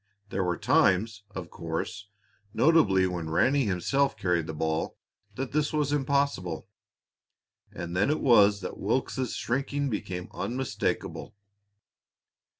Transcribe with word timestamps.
There 0.29 0.43
were 0.43 0.57
times, 0.57 1.21
of 1.35 1.51
course 1.51 2.07
notably 2.55 3.05
when 3.05 3.29
Ranny 3.29 3.65
himself 3.65 4.17
carried 4.17 4.47
the 4.47 4.53
ball 4.55 4.97
that 5.35 5.51
this 5.51 5.71
was 5.71 5.91
impossible, 5.93 6.67
and 7.71 7.95
then 7.95 8.09
it 8.09 8.19
was 8.19 8.61
that 8.61 8.79
Wilks's 8.79 9.35
shrinking 9.35 9.91
became 9.91 10.27
unmistakable. 10.33 11.35